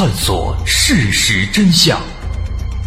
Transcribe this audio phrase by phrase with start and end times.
[0.00, 2.00] 探索事实真相，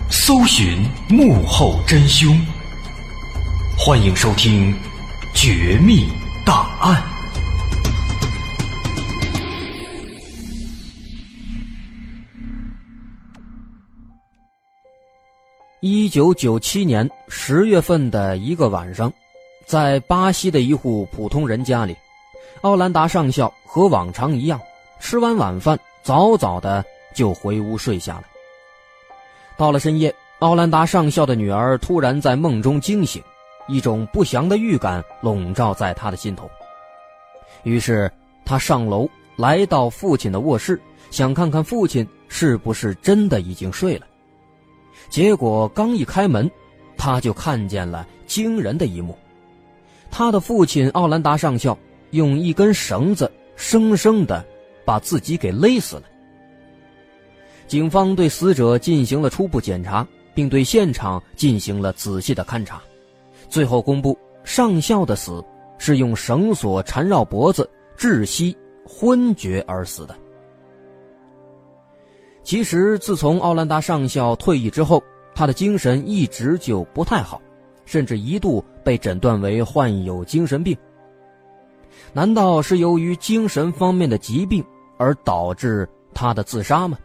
[0.09, 2.35] 搜寻幕后真凶。
[3.77, 4.73] 欢迎收听
[5.35, 6.09] 《绝密
[6.43, 6.99] 档案》。
[15.81, 19.13] 一九九七年十月份的一个晚上，
[19.67, 21.95] 在巴西的一户普通人家里，
[22.63, 24.59] 奥兰达上校和往常一样，
[24.99, 28.23] 吃完晚饭，早早的就回屋睡下了。
[29.55, 33.21] 到了深夜，奥兰达上校的女儿突然在梦中惊醒，
[33.67, 36.49] 一种不祥的预感笼罩在他的心头。
[37.63, 38.11] 于是
[38.43, 40.81] 他上楼，来到父亲的卧室，
[41.11, 44.07] 想看看父亲是不是真的已经睡了。
[45.09, 46.49] 结果刚一开门，
[46.97, 49.17] 他就看见了惊人的一幕：
[50.11, 51.77] 他的父亲奥兰达上校
[52.11, 54.43] 用一根绳子生生的
[54.83, 56.03] 把自己给勒死了。
[57.73, 62.79] 警方对死者进行了初步检查，并对现场进行了仔细的勘查，
[63.49, 65.43] 最后公布上校的死
[65.79, 70.15] 是用绳索缠绕脖子窒息昏厥而死的。
[72.43, 75.01] 其实，自从奥兰达上校退役之后，
[75.33, 77.41] 他的精神一直就不太好，
[77.85, 80.77] 甚至一度被诊断为患有精神病。
[82.13, 84.63] 难道是由于精神方面的疾病
[84.99, 86.99] 而导致他的自杀吗？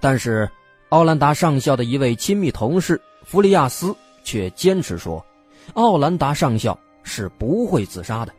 [0.00, 0.50] 但是，
[0.88, 3.94] 奥兰达上校的一位亲密同事弗利亚斯
[4.24, 5.24] 却坚持说，
[5.74, 8.32] 奥兰达上校是不会自杀的。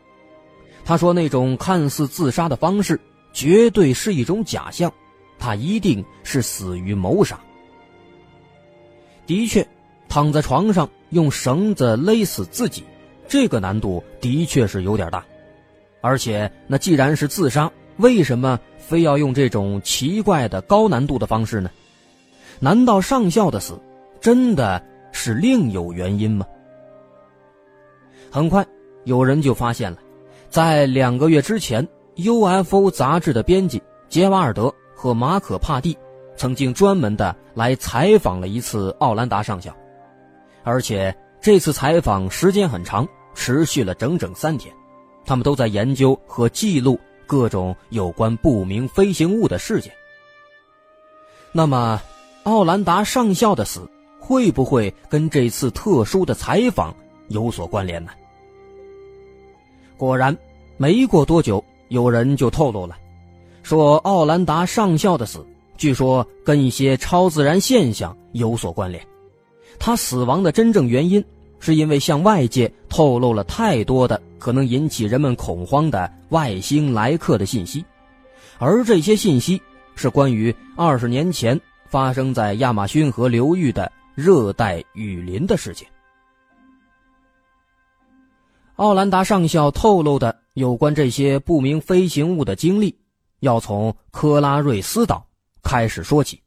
[0.86, 3.00] 他说，那种看似自杀的方式
[3.32, 4.92] 绝对是一种假象。
[5.40, 7.38] 他一定是死于谋杀。
[9.26, 9.68] 的确，
[10.08, 12.84] 躺在床上用绳子勒死自己，
[13.28, 15.26] 这个难度的确是有点大。
[16.02, 21.70] 而且，那既然是自杀，为什么非要用这种奇怪的高难度的方式呢？
[22.60, 23.80] 难道上校的死
[24.22, 26.46] 真的是另有原因吗？
[28.32, 28.66] 很快，
[29.04, 29.98] 有人就发现了，
[30.50, 34.74] 在两个月之前，UFO 杂志的编辑杰瓦尔德。
[34.96, 35.98] 和马可·帕蒂
[36.38, 39.76] 曾经专门的来采访了一次奥兰达上校，
[40.64, 43.06] 而且这次采访时间很长，
[43.36, 44.74] 持续了整整三天。
[45.26, 46.98] 他们都在研究和记录
[47.34, 49.92] 各种有关不明飞行物的事件。
[51.52, 52.00] 那么，
[52.44, 53.90] 奥兰达上校的死
[54.20, 56.96] 会不会跟这次特殊的采访
[57.30, 58.12] 有所关联呢？
[59.98, 60.38] 果然，
[60.78, 62.96] 没过多久，有人就透露了。
[63.64, 65.44] 说奥兰达上校的死，
[65.76, 69.04] 据说跟一些超自然现象有所关联。
[69.80, 71.26] 他死亡的真正原因，
[71.64, 77.86] 是因为向外界透露了太多的可能引起人们恐慌的外星来客的信息，
[78.58, 79.62] 而这些信息
[79.96, 81.58] 是关于二十年前
[81.88, 85.88] 发生在亚马逊河流域的热带雨林的事情。
[88.76, 92.94] 奥兰达上校透露的有关这些不明飞行物的经历。
[93.40, 95.26] 要从科拉瑞斯岛
[95.64, 96.42] 开始说起。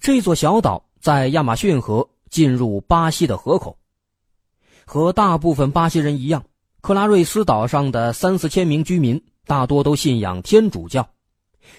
[0.00, 3.78] 这座小岛在亚马逊河进入巴西的河口。
[4.92, 6.44] 和大部分巴西人一样，
[6.82, 11.08] 克拉瑞斯岛上的三四千名居民大多都信仰天主教。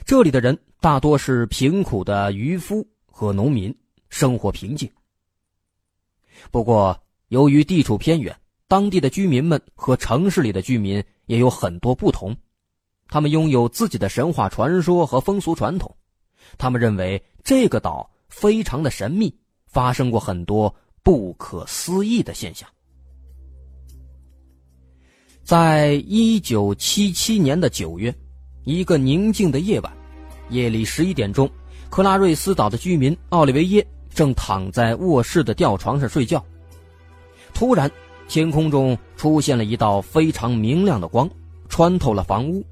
[0.03, 3.77] 这里的人大多是贫苦的渔夫和农民，
[4.09, 4.89] 生活平静。
[6.49, 8.35] 不过，由于地处偏远，
[8.67, 12.35] 当地的居民们和城市里的居民也有很多不同。
[13.09, 15.95] 他们拥有自己的神话传说和风俗传统，
[16.57, 19.37] 他们认为这个岛非常的神秘，
[19.67, 22.67] 发生过很多不可思议的现象。
[25.43, 28.15] 在一九七七年的九月，
[28.63, 29.91] 一个宁静的夜晚，
[30.49, 31.49] 夜里十一点钟，
[31.89, 36.41] 克拉瑞斯岛的居民奥利维耶正躺在卧室的吊床上睡觉，
[37.53, 37.91] 突然，
[38.29, 41.29] 天空中出现了一道非常明亮的光，
[41.67, 42.65] 穿透了房屋。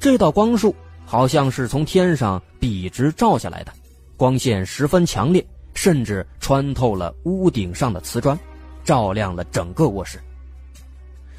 [0.00, 0.74] 这道光束
[1.06, 3.72] 好像是从天上笔直照下来的，
[4.16, 8.36] 光线十分强烈，甚至穿透了屋顶上的瓷砖，
[8.82, 10.18] 照亮了整个卧室。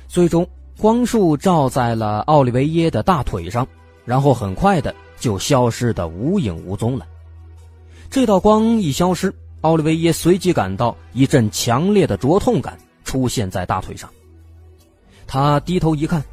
[0.08, 0.48] 最终，
[0.78, 3.68] 光束照在了奥利维耶的大腿上，
[4.06, 7.06] 然后很快的就消失的无影无踪了。
[8.10, 14.10] 这道光一消失，奥利维耶随即感到一阵强烈的灼痛感出现在大腿上。
[15.28, 16.24] 他低头一看，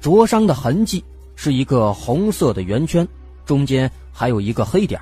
[0.00, 1.04] 灼伤的痕迹。
[1.38, 3.06] 是一个红色的圆圈，
[3.44, 4.98] 中间还有一个黑点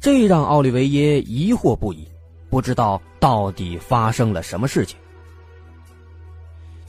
[0.00, 2.06] 这让奥利维耶疑惑不已，
[2.48, 4.96] 不知道到底发生了什么事情。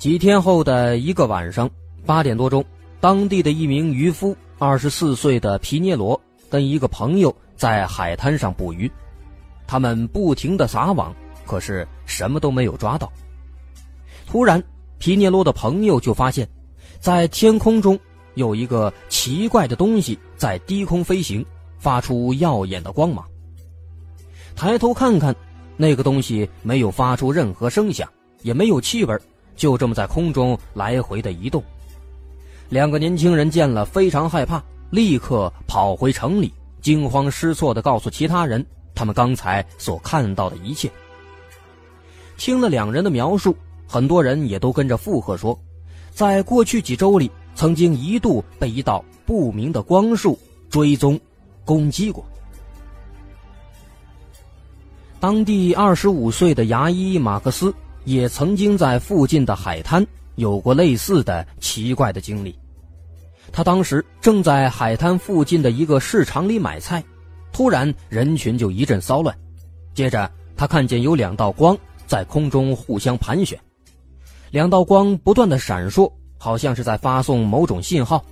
[0.02, 1.70] 几天后的一个晚上，
[2.08, 2.66] 八点多钟，
[3.00, 6.20] 当地的一名渔夫，二十四岁的皮涅罗，
[6.50, 8.92] 跟一个朋友在海滩上捕鱼，
[9.68, 11.14] 他们不停的撒网，
[11.46, 13.14] 可是什么都没有抓到。
[14.26, 14.64] 突然，
[14.98, 16.50] 皮涅罗的朋友就发现，
[17.00, 18.00] 在天空中
[18.34, 21.46] 有一个奇怪的东西在低空飞行，
[21.78, 23.24] 发出耀眼的光芒。
[24.56, 25.36] 抬头看看，
[25.78, 28.10] 那个东西没有发出任何声响，
[28.42, 29.16] 也没有气味，
[29.62, 31.64] 就这么在空中来回的移动。
[32.68, 34.60] 两个年轻人见了非常害怕，
[34.90, 38.66] 立刻跑回城里，惊慌失措地告诉其他人
[38.96, 40.90] 他们刚才所看到的一切。
[42.38, 43.56] 听了两人的描述，
[43.88, 45.56] 很多人也都跟着附和说，
[46.10, 50.40] 在过去几周里，曾经一度被一道不明的光束
[50.72, 51.20] 追踪、
[51.64, 52.26] 攻击过。
[55.20, 57.72] 当地二十五岁的牙医马克思
[58.04, 60.06] 也曾经在附近的海滩
[60.36, 62.58] 有过类似的奇怪的经历。
[63.52, 67.04] 他当时正在海滩附近的一个市场里买菜，
[67.52, 69.38] 突然人群就一阵骚乱，
[69.94, 71.78] 接着他看见有两道光
[72.08, 73.60] 在空中互相盘旋，
[74.52, 78.24] 两道光不断的闪烁，好像是在发送某种信号，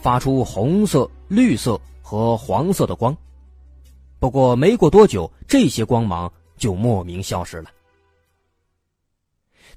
[0.00, 3.16] 发出红色、绿色和黄色的光。
[4.18, 7.70] 不过没过多久，这些光芒就莫名消失了。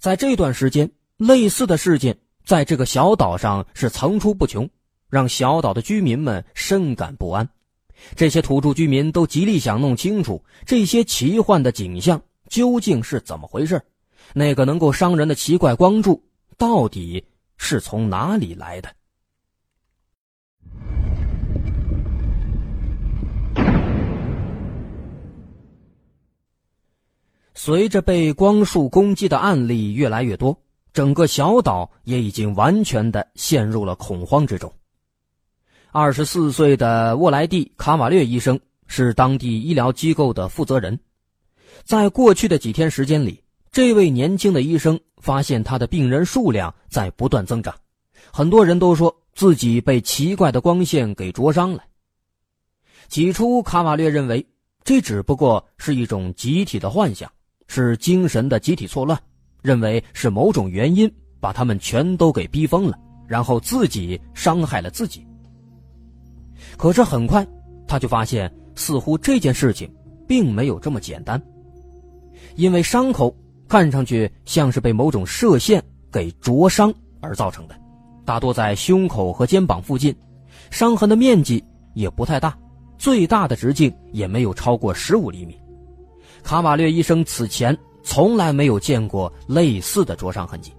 [0.01, 4.67] 在这段时间，类似的事件在这个小岛上是层出不穷，
[5.11, 7.47] 让小岛的居民们深感不安。
[8.15, 12.19] 这些土著居民都极力想弄清楚这些奇幻的景象
[12.49, 13.79] 究竟是怎么回事，
[14.33, 16.23] 那个能够伤人的奇怪光柱
[16.57, 17.23] 到底
[17.57, 18.91] 是从哪里来的。
[27.63, 30.59] 随着被光束攻击的案例越来越多，
[30.93, 34.73] 整个小岛也已经完全的陷入了恐慌之中。
[35.91, 40.99] 二十四岁的沃莱蒂·卡瓦略医生是当地医疗机构的负责人，
[41.83, 47.75] 在过去的几天时间里，这位年轻的医生发现他的病人数量在不断增长，
[48.33, 51.83] 很多人都说自己被奇怪的光线给灼伤了。
[53.07, 54.43] 起初，卡瓦略认为
[54.83, 57.31] 这只不过是一种集体的幻想。
[57.73, 59.17] 是精神的集体错乱，
[59.61, 61.09] 认为是某种原因
[61.39, 65.25] 把他们全都给逼疯了，然后自己伤害了自己。
[66.75, 67.47] 可是很快，
[67.87, 69.89] 他就发现似乎这件事情
[70.27, 71.41] 并没有这么简单，
[72.57, 73.33] 因为伤口
[73.69, 75.81] 看上去像是被某种射线
[76.11, 77.75] 给灼伤而造成的，
[78.25, 80.13] 大多在胸口和肩膀附近，
[80.71, 81.63] 伤痕的面积
[81.93, 82.53] 也不太大，
[82.97, 85.57] 最大的直径也没有超过十五厘米。
[86.43, 90.71] 卡瓦略医生此前从来没有见过类似的灼伤痕迹。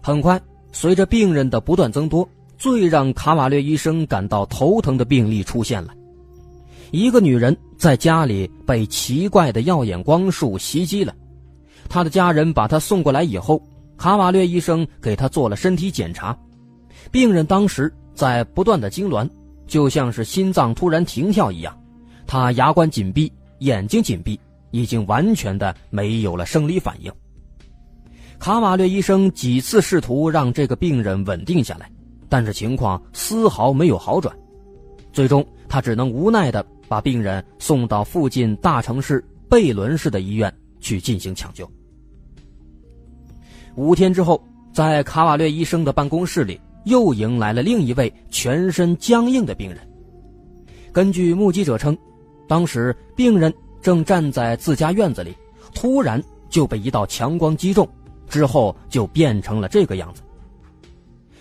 [0.00, 0.40] 很快，
[0.72, 2.26] 随着病人的不断增多，
[2.56, 5.92] 最让卡瓦略医生感到头疼的病例出现了。
[6.90, 11.14] 一个女人在家里被奇怪的耀眼光束袭击了，
[11.88, 13.62] 她的家人把她送过来以后，
[13.98, 16.34] 卡瓦略医生给她做了身体检查，
[17.10, 19.28] 病人当时在不断的痉挛，
[19.66, 21.78] 就像是心脏突然停跳一样。
[22.28, 24.38] 他牙关紧闭，眼睛紧闭，
[24.70, 27.10] 已经完全的没有了生理反应。
[28.38, 31.90] 卡瓦略医生几次试图让这个病人稳定下来，
[32.28, 34.36] 但是情况丝毫没有好转。
[35.10, 41.66] 最终，他只能无奈的把病人送到附近大城市贝伦市的医院去进行抢救。
[43.74, 44.38] 五天之后，
[44.70, 49.80] 在卡瓦略医生的办公室里，又迎来了另一位全身僵硬的病人。
[50.92, 51.96] 根据目击者称。
[52.48, 55.36] 当时病人正站在自家院子里，
[55.74, 57.88] 突然就被一道强光击中，
[58.28, 60.22] 之后就变成了这个样子。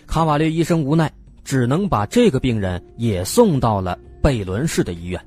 [0.06, 1.12] 卡瓦略医生无奈，
[1.44, 5.20] 只能把这个病人也送到了贝伦市的医院。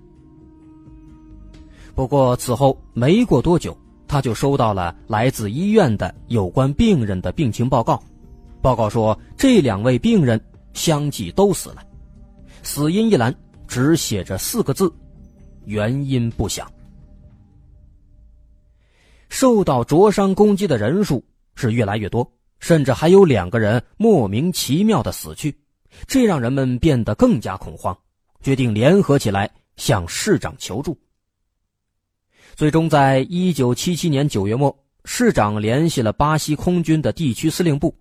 [1.95, 8.03] 不过此后没过多久，他就收到了来自医院的有关病人的病情报告，
[8.63, 10.41] 报告说这两位病人
[10.73, 11.83] 相继都死了，
[12.63, 13.35] 死因一栏
[13.67, 14.93] 只写着四个字。
[15.65, 16.71] 原因不详。
[19.29, 21.25] 受到灼伤攻击的人数
[21.55, 25.57] 是越来越多，甚至还有两个人莫名其妙的死去，
[26.07, 27.97] 这让人们变得更加恐慌，
[28.41, 30.99] 决定联合起来向市长求助。
[32.57, 37.95] 最终，在一九七七年九月末，市长联系了巴西空军的地区司令部，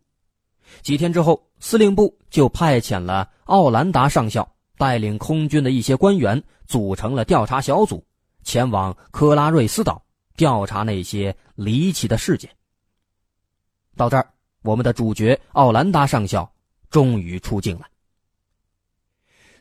[0.82, 4.52] 几天之后，司令部就派遣了奥兰达上校。
[4.80, 8.02] 带领空军的一些官员组成了调查小组，
[8.44, 10.02] 前往科拉瑞斯岛
[10.38, 12.50] 调查那些离奇的事件。
[13.98, 14.26] 到这儿，
[14.62, 16.50] 我们的主角奥兰达上校
[16.90, 17.88] 终于出镜了。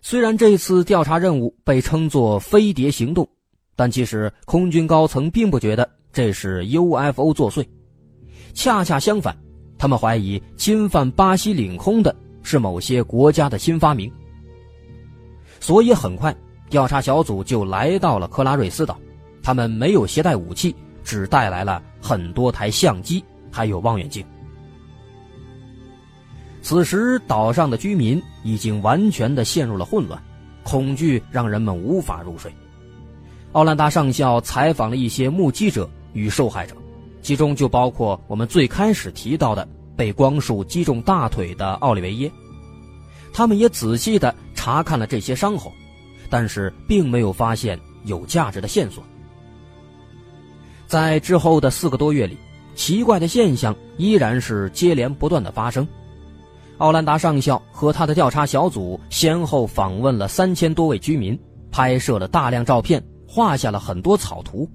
[0.03, 3.29] 虽然这次调查任务被称作“飞碟行动”，
[3.75, 7.67] 但其实空军高层并不觉得这是 UFO 作祟，
[8.55, 9.37] 恰恰相反，
[9.77, 14.09] 他们怀疑侵犯巴西领空的是某些国家的新发明。
[15.61, 16.35] 所以很快，
[16.71, 18.99] 调查小组就来到了克拉瑞斯岛，
[19.43, 20.75] 他们没有携带武器，
[21.05, 24.25] 只带来了很多台相机，还有望远镜。
[26.61, 30.23] 此时，岛上的居民已经完全的陷入了混乱，
[30.63, 32.53] 恐惧让人们无法入睡。
[33.53, 36.77] 奥兰达上校采访了一些目击者与受害者，
[37.23, 42.31] 其中就包括我们最开始提到的被光束击中大腿的奥利维耶。
[43.33, 45.73] 他们也仔细的查看了这些伤口，
[46.29, 49.05] 但是并没有发现有价值的线索。
[50.89, 52.37] 在之后的四个多月里，
[52.75, 55.87] 奇怪的现象依然是接连不断的发生。
[56.79, 61.39] 奥兰达上校和他的调查小组先后访问了三千多位居民，
[61.71, 64.69] 拍摄了大量照片，画下了很多草图。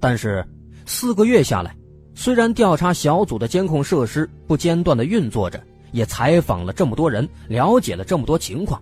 [0.00, 0.42] 但是
[0.86, 1.76] 四个月下来，
[2.14, 5.62] 虽然调查小组的监控设施不间断的运作着，
[5.96, 8.80] 也采访了这么多人，了解了这么多情况，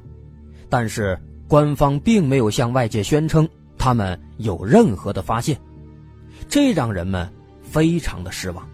[0.68, 5.56] 但是官方并没有向外界宣称他们有任何的发现，
[6.49, 7.30] 这让人们
[7.62, 8.68] 非常的失望。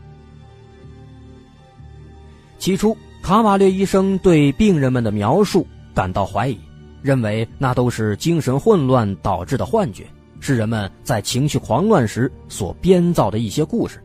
[2.59, 2.97] 起初。
[3.23, 6.59] 卡瓦略医生对病人们的描述感到怀疑，
[7.03, 10.07] 认为那都是精神混乱导致的幻觉，
[10.41, 14.03] 是人们在情绪狂乱时所编造的一些故事。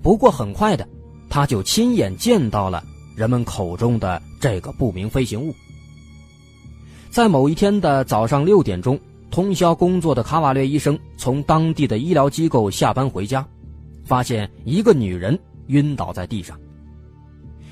[0.00, 0.86] 不过很快的，
[1.28, 2.84] 他就亲眼见到了
[3.16, 5.52] 人们口中的这个不明飞行物。
[7.10, 13.44] 在某一天的早上六点钟，通宵工作的卡瓦略医生从当地的医疗机构下班回家，
[14.04, 15.36] 发现一个女人
[15.68, 16.60] 晕倒在地上。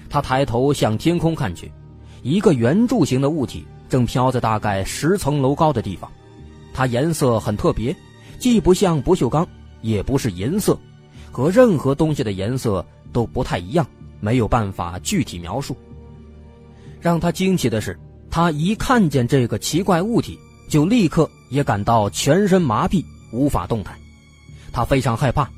[0.09, 1.71] 他抬头向天空看去，
[2.23, 6.11] 一个圆柱形的物体正飘在大概十层楼高的地方。
[6.73, 7.95] 它颜色很特别，
[8.39, 9.47] 既不像不锈钢，
[9.83, 10.79] 也不是银色，
[11.31, 13.87] 和任何东西的颜色都不太一样，
[14.21, 15.77] 没有办法具体描述。
[17.01, 17.99] 让他惊奇的是，
[18.31, 23.99] 他一看见这个奇怪物体，就立刻也感到全身麻痹，无法动弹。
[24.73, 25.49] 他非常害怕，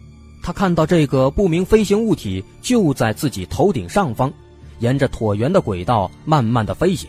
[0.43, 4.33] 他看到这个不明飞行物体就在自己头顶上方。
[4.79, 7.09] 沿着椭圆的轨道慢慢的飞行，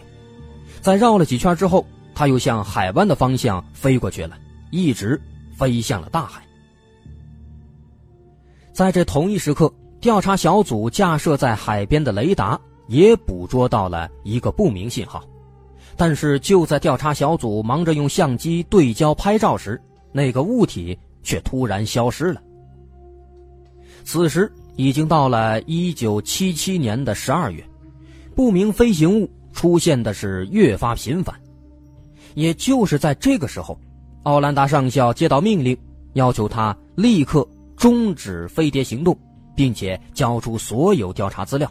[0.80, 1.86] 在绕了几圈之后，
[2.16, 4.38] 他又向海湾的方向飞过去了，
[4.72, 5.22] 一直
[5.58, 6.42] 飞向了大海。
[8.72, 15.24] 在这同一时刻，调查小组架设在海边的雷达也捕捉到了一个不明信号，
[15.96, 22.42] 但是就在调查小组忙着用相机对焦拍照时，那个物体却突然消失了。
[24.04, 24.52] 此时。
[24.80, 27.64] 已经到了一九七七年的十二月，
[28.36, 31.36] 不明飞行物出现的是越发频繁。
[32.36, 33.76] 也就是在这个时候，
[34.22, 35.76] 奥兰达上校接到命令，
[36.14, 37.44] 要求他立刻
[37.76, 39.18] 终止飞碟行动，
[39.58, 41.70] 并且交出所有调查资料。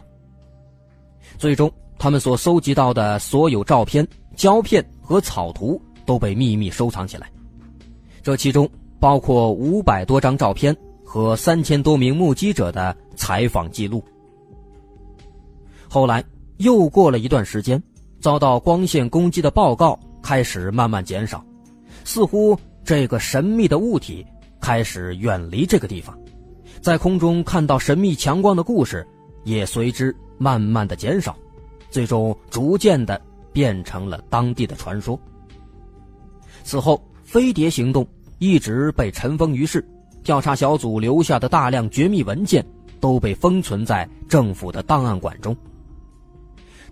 [1.39, 7.31] 最终，他们所搜集到的所有照片、胶片和草图都被秘密收藏起来，
[8.21, 10.75] 这其中包括五百多张照片。
[11.09, 14.03] 和三千多名目击者的采访记录。
[15.87, 16.21] 后来
[16.57, 17.81] 又过了一段时间，
[18.19, 21.41] 遭到光线攻击的报告开始慢慢减少，
[22.03, 24.23] 似乎这个神秘的物体
[24.59, 26.13] 开始远离这个地方，
[26.87, 29.05] 在空中看到神秘强光的故事
[29.43, 31.35] 也随之慢慢的减少，
[31.89, 35.19] 最终逐渐的变成了当地的传说。
[36.63, 38.07] 此后，飞碟行动
[38.39, 39.85] 一直被尘封于世。
[40.23, 42.65] 调查小组留下的大量绝密文件
[43.01, 45.53] 都被封存在政府的档案馆中。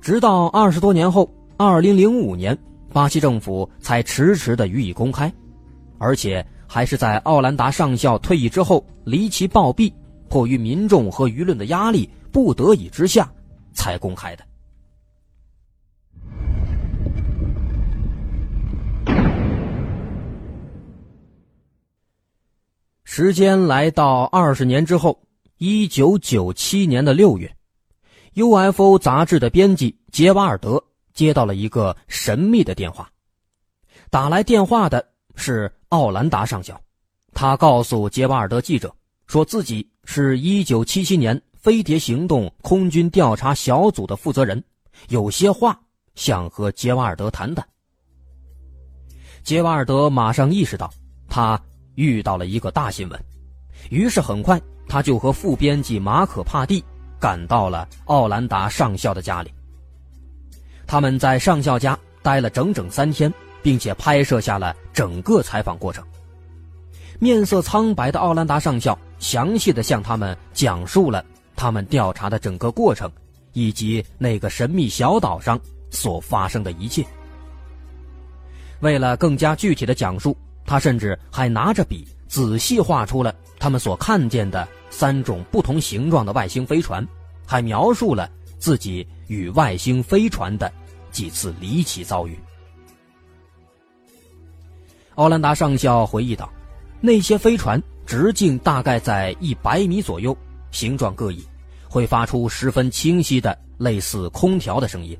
[0.02, 2.58] 直到二十多年后，二零零五年，
[2.92, 5.32] 巴西政府才迟迟的予以公开，
[5.98, 6.46] 而且
[6.76, 9.94] 还是在奥兰达上校退役之后离奇暴毙，
[10.28, 13.32] 迫于民众和舆论的压力，不得已之下
[13.74, 14.44] 才公开的。
[23.06, 25.18] 时间来到二十年之后，
[25.58, 27.56] 一九九七年的六月
[28.34, 33.10] ，UFO 杂志的编辑杰瓦尔德接到了一个神秘的电话。
[34.10, 36.78] 打来电话的是奥兰达上校，
[37.34, 38.94] 他告诉杰瓦尔德记者，
[39.28, 44.62] 说自己是一九七七年飞碟行动空军调查小组的负责人，
[45.08, 45.80] 有些话
[46.16, 47.66] 想和杰瓦尔德谈谈。
[49.42, 50.92] 杰瓦尔德马上意识到，
[51.30, 51.58] 他。
[51.96, 53.18] 遇到了一个大新闻，
[53.90, 56.84] 于是很快他就和副编辑马可帕蒂
[57.22, 59.50] 赶到了奥兰达上校的家里。
[60.86, 63.34] 他们在上校家待了整整三天，
[63.66, 66.06] 并且拍摄下了整个采访过程。
[67.18, 73.12] 面色苍白的奥兰达上校详细的向他们讲述了他们调查的整个过程，
[73.54, 77.04] 以及那个神秘小岛上所发生的一切。
[78.82, 87.04] 为了更加具体的讲述，他甚至还拿着笔仔细画出了他们所看见的三种不同形状的外星飞船，
[87.48, 88.30] 还描述了
[88.60, 90.72] 自己与外星飞船的
[91.12, 92.38] 几次离奇遭遇。
[95.16, 96.50] 奥兰达上校回忆道。
[97.02, 100.36] 那些飞船直径大概在一百米左右，
[100.72, 101.46] 形状各异，
[101.88, 105.18] 会发出十分清晰的类似空调的声音，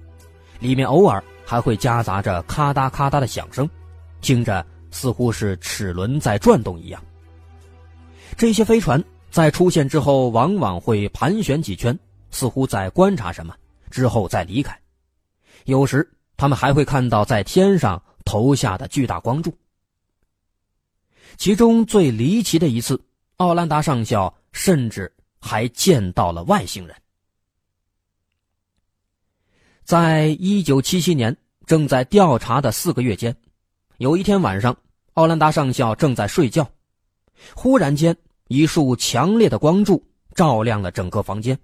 [0.60, 3.70] 里面偶尔还会夹杂着咔嗒咔嗒的响声，
[4.22, 7.02] 听着似乎是齿轮在转动一样。
[8.36, 11.98] 这些飞船在出现之后，往往会盘旋几圈，
[12.32, 13.54] 似乎在观察什么，
[13.92, 14.78] 之后再离开。
[15.66, 19.56] 有时他们还会看到在天上投下的巨大光柱。
[21.38, 23.00] 其中最离奇的一次，
[23.38, 26.96] 奥兰达上校甚至还见到了外星人。
[29.84, 33.36] 在一九七七年，正在调查的四个月间，
[33.98, 34.76] 有一天晚上，
[35.14, 36.68] 奥兰达上校正在睡觉，
[37.54, 38.16] 忽然间，
[38.48, 41.58] 一束强烈的光柱照亮了整个房间。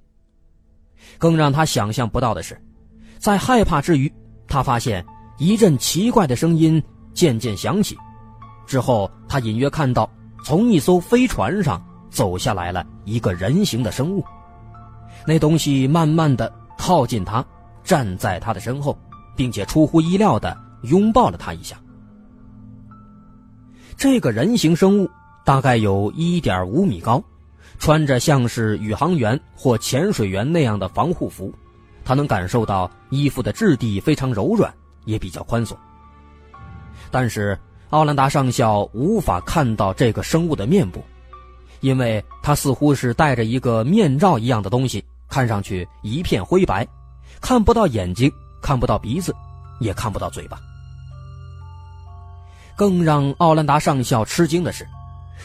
[1.18, 2.62] 更让他想象不到的是，
[3.18, 4.12] 在害怕之余，
[4.48, 5.04] 他发现
[5.40, 6.82] 一阵奇怪的声音
[7.14, 7.98] 渐渐响起。
[8.72, 10.10] 之后，他隐约看到
[10.46, 14.24] 从一艘飞船上走下来了一个人形的生物，
[15.28, 17.46] 那东西慢慢的靠近他，
[17.84, 18.98] 站在他的身后，
[19.36, 21.76] 并且出乎意料的拥抱了他一下。
[23.98, 25.12] 这个人形生物
[25.44, 27.22] 大概有一点五米高，
[27.78, 31.54] 穿着像是宇航员或潜水员那样的防护服，
[32.06, 35.78] 他能感受到衣服的质地非常柔软，也比较宽松，
[37.12, 37.60] 但是。
[37.92, 41.04] 奥兰达上校无法看到这个生物的面部，
[41.82, 46.88] 因为他似乎是戴着一个面罩一样的东西，看上去一片灰白，
[47.42, 49.36] 看不到眼睛，看不到鼻子，
[49.82, 50.58] 也看不到嘴巴。
[52.78, 54.88] 更让奥兰达上校吃惊的是，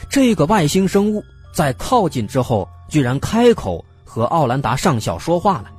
[0.08, 5.70] 这个外星生物在靠近之后，居然开口和奥兰达上校说话了，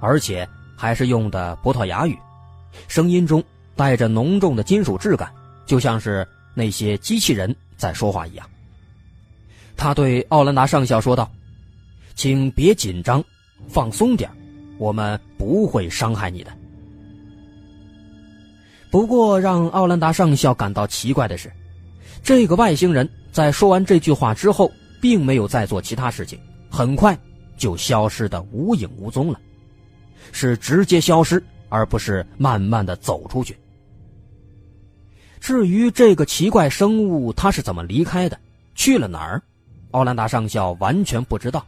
[0.00, 2.18] 而且还是用的葡萄牙语，
[2.88, 3.40] 声音中
[3.76, 5.32] 带着浓重的金属质感。
[5.66, 8.48] 就像是那些机器人在说话一样，
[9.76, 11.30] 他对奥兰达上校说道
[12.14, 13.22] ：“请别紧张，
[13.68, 14.30] 放松点
[14.78, 16.50] 我们不会伤害你的。”
[18.90, 21.52] 不过，让奥兰达上校感到奇怪的是，
[22.22, 24.70] 这个外星人在说完这句话之后，
[25.02, 26.38] 并没有再做其他事情，
[26.70, 27.18] 很快
[27.58, 29.38] 就消失的无影无踪了，
[30.32, 33.58] 是直接消失，而不是慢慢的走出去。
[35.46, 38.36] 至于这个奇怪生物，它是怎么离开的，
[38.74, 39.40] 去了哪儿，
[39.92, 41.64] 奥兰达上校完全不知道，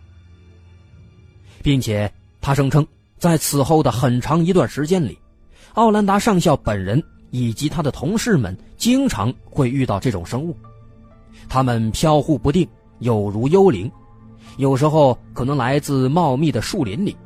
[1.63, 2.85] 并且他声称，
[3.21, 5.17] 在此后的很长一段时间里，
[5.75, 10.57] 奥兰达上校本人以及他的同事们经常会遇到这种生物，
[11.49, 13.89] 他们飘忽不定，有如幽灵，
[14.57, 17.17] 有时候可能来自茂密的树林里，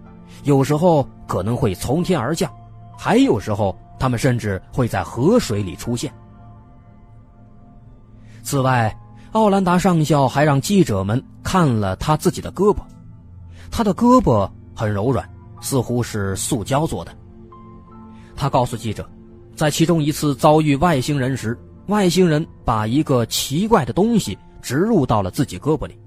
[0.44, 2.52] 有时候可能会从天而降，
[2.98, 6.12] 还有时候他们甚至会在河水里出现。
[8.42, 8.94] 此外，
[9.30, 12.80] 奥兰达上校还让记者们看了他自己的胳膊，
[13.70, 15.28] 他的胳膊很柔软，
[15.60, 17.14] 似乎是塑胶做的。
[18.34, 19.08] 他告诉记者，
[19.54, 25.98] 在其中一次遭遇外星人时，外星人把一个奇怪的东西植入到了自己胳膊里。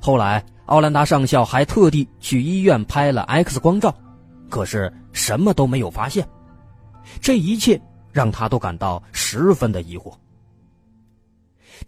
[0.00, 3.94] 后来，奥兰达上校还特地去医院拍了 X 光照，
[4.50, 6.28] 可是什么都没有发现。
[7.20, 7.80] 这一切
[8.12, 10.12] 让他都感到十分的疑惑。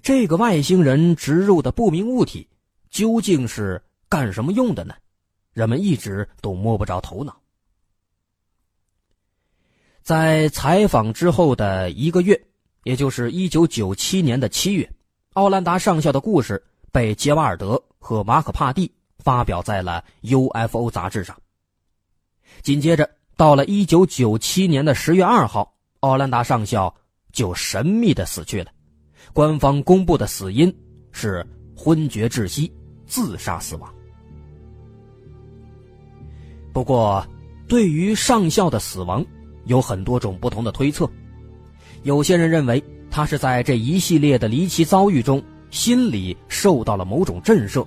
[0.02, 2.48] 这个外星人植入的不明物体
[2.90, 4.94] 究竟是干什么用的呢？
[5.52, 7.36] 人们一直都摸不着头脑。
[10.02, 12.40] 在采访之后的一个月，
[12.84, 14.90] 也就是一九九七年的七月，
[15.34, 21.36] 奥兰达上校的故事被杰瓦尔德和马可帕蒂发表在了 UFO 杂志上。
[22.62, 26.94] 紧接着，到了一九九七年的十月二号，奥兰达上校
[27.32, 28.72] 就神秘的死去了。
[29.32, 30.74] 官方公布的死因
[31.12, 32.72] 是昏厥窒息、
[33.06, 33.92] 自杀死亡。
[36.72, 37.26] 不过，
[37.66, 39.24] 对于上校的死亡，
[39.64, 41.08] 有很多种不同的推测。
[42.02, 47.86] 有些人认为他是在这一系列的离奇遭遇中，心里受到了某种震慑，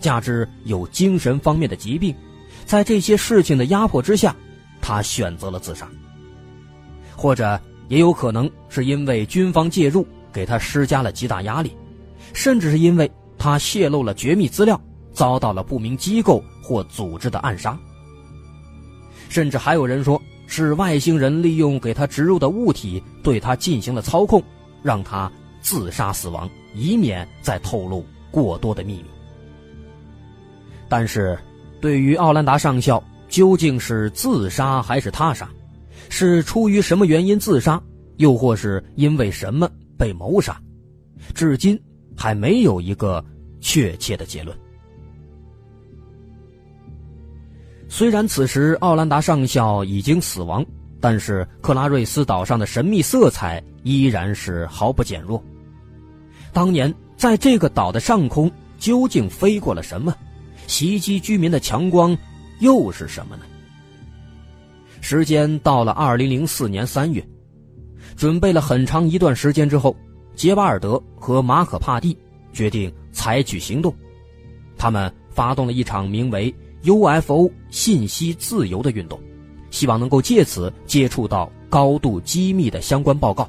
[0.00, 2.14] 加之有精神方面的疾病，
[2.64, 4.34] 在这些事情的压迫之下，
[4.80, 5.88] 他选择了自杀。
[7.14, 11.76] 或者也有可能是因为军方介入，给他施加了极大压力，
[12.32, 14.80] 甚至是因为他泄露了绝密资料，
[15.12, 17.78] 遭到了不明机构或组织的暗杀。
[19.28, 24.42] 甚至还有人说是外星人利用给他植入的物体对他进行了操控，
[24.82, 29.04] 让他自杀死亡，以免再透露过多的秘密。
[30.88, 31.38] 但是，
[31.80, 35.48] 对于奥兰达上校究竟是自杀还是他杀？
[36.10, 37.80] 是出于什么原因自杀，
[38.18, 40.60] 又或是因为什么被谋杀，
[41.34, 41.80] 至今
[42.16, 43.24] 还没有一个
[43.60, 44.56] 确切的结论。
[47.88, 50.64] 虽然此时奥兰达上校已经死亡，
[51.00, 55.42] 但是克拉瑞斯岛上的神秘色彩依然是毫不减弱。
[56.52, 60.14] 当年在这个岛的上空究竟飞过了什么？
[60.66, 62.16] 袭击居民的强光
[62.60, 63.42] 又是什么呢？
[65.00, 67.22] 时间到了二零零四年三月，
[68.16, 69.96] 准备了很长一段时间之后，
[70.34, 72.16] 杰巴尔德和马可帕蒂
[72.52, 73.94] 决定采取行动。
[74.76, 79.18] 他们发动了一场名为 “UFO 信息自由”的运动，
[79.70, 83.48] 希望能够借此接触到高度机密的相关报告。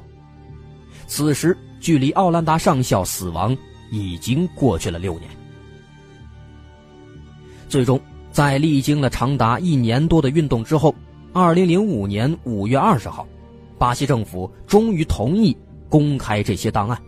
[1.06, 3.56] 此时，距离奥兰达上校死亡
[3.90, 5.30] 已经过去了六年。
[7.68, 8.00] 最终，
[8.32, 10.94] 在历经了长达一年多的运动之后。
[11.36, 13.26] 二零零五年五月二十号，
[13.84, 15.54] 巴西政府终于同意
[15.90, 16.98] 公开这些档案。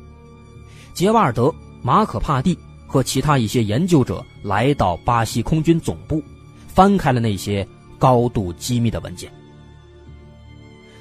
[0.93, 2.55] 杰瓦尔德、马可帕蒂
[2.87, 6.23] 和其他一些研究者来到巴西空军总部，
[6.69, 7.67] 翻开了那些
[7.99, 9.33] 高度机密的文件。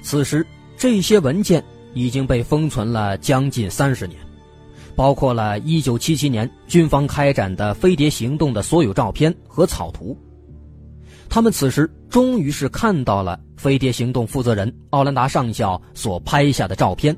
[0.01, 1.61] 此时，这些文件
[1.93, 4.17] 已经被封存了将近三十年，
[4.95, 10.17] 包括了一九七七年军方开展的飞碟行动的所有照片和草图。
[11.35, 17.13] 他们此时终于是看到了飞碟行动负责人奥兰达上校所拍下的照片，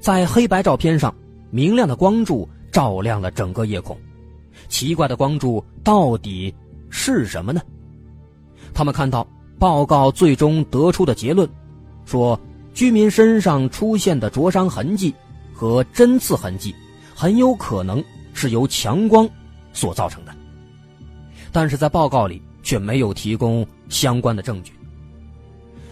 [0.00, 1.14] 在黑白照片上，
[1.48, 3.96] 明亮的光柱照亮了整个夜空。
[4.68, 6.52] 奇怪的光柱到底
[6.90, 7.60] 是什么呢？
[8.74, 9.24] 他们看到
[9.60, 11.48] 报告最终得出的结论，
[12.04, 12.36] 说
[12.74, 15.14] 居民身上出现的灼伤痕迹
[15.54, 16.74] 和针刺痕迹，
[17.14, 18.02] 很有可能
[18.34, 19.30] 是由强光
[19.72, 20.34] 所造成的。
[21.52, 22.42] 但是在报告里。
[22.62, 24.72] 却没有提供相关的证据，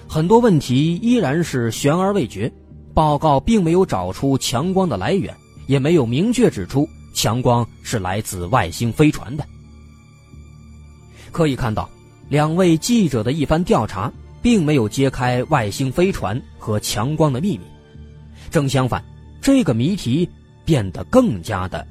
[0.08, 2.52] 很多问题依然是悬而未决。
[2.94, 5.32] 报告并没有找出强光的来源，
[5.68, 9.46] 也没有明确指出强光是来自外星飞船的。
[11.30, 11.88] 可以看到，
[12.28, 17.64] 两位记者的一番调查，并没有揭开外星飞船和强光的秘密，
[18.50, 19.04] 正相反，
[19.40, 20.28] 这个谜题
[20.64, 21.86] 变得更加的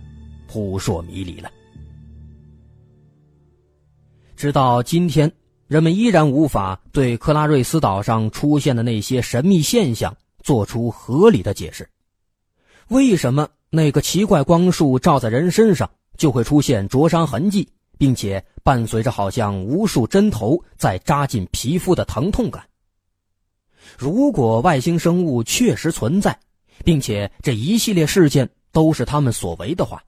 [0.45, 1.49] 扑朔迷离了。
[4.37, 5.31] 直到今天，
[5.65, 11.89] 人们依然无法对克拉瑞斯岛上出现的那些神秘现象做出合理的解释。
[12.89, 22.63] 为什么那个奇怪光束照在人身上就会出现灼伤痕迹，并且伴随着好像无数针头在扎进皮肤的疼痛感？
[23.97, 26.39] 如果外星生物确实存在，
[26.85, 30.03] 并且这一系列事件都是他们所为的话，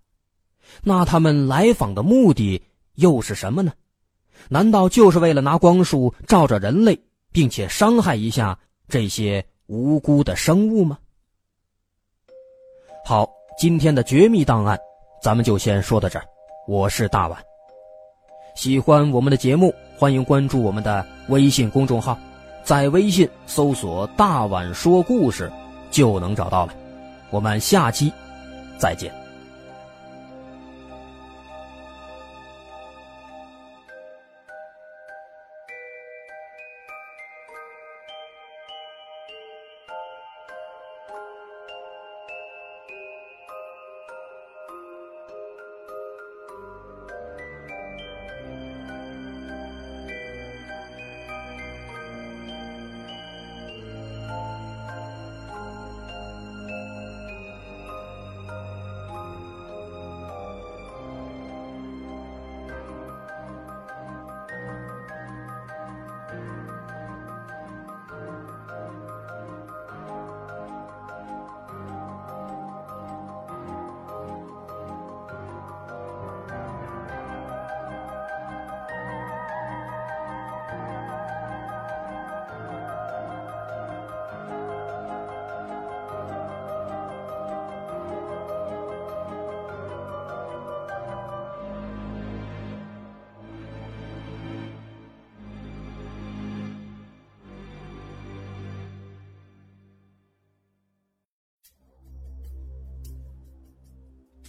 [0.83, 2.61] 那他们来访的目的
[2.93, 3.73] 又是什么呢？
[4.47, 6.99] 难道就是为了拿光束照着人类，
[7.31, 10.97] 并且伤害一下这些无辜的生物吗？
[13.05, 14.79] 好，今天的绝密档案，
[15.21, 16.25] 咱们就先说到这儿。
[16.67, 17.37] 我是大碗，
[18.55, 22.17] 喜欢我们的节目，欢迎关注我们的微信公众号，
[22.63, 25.51] 在微信搜索“大碗说故事”
[25.89, 26.73] 就能找到了。
[27.31, 28.11] 我们下期
[28.77, 29.18] 再见。